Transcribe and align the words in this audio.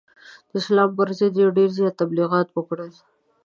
د 0.49 0.51
اسلام 0.61 0.89
پر 0.97 1.07
ضد 1.17 1.33
یې 1.39 1.47
ډېر 1.57 1.69
زیات 1.77 1.95
تبلغیات 2.01 2.47
وکړل. 2.51 2.91